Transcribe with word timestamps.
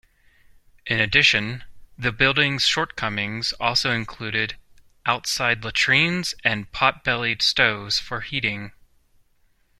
In 0.87 0.99
addition, 0.99 1.63
the 1.95 2.11
buildings' 2.11 2.65
shortcomings 2.65 3.53
also 3.59 3.91
included 3.91 4.57
outside 5.05 5.63
latrines 5.63 6.33
and 6.43 6.71
potbellied 6.71 7.43
stoves 7.43 7.99
for 7.99 8.21
heating. 8.21 8.71